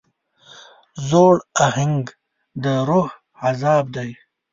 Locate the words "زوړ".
1.09-1.35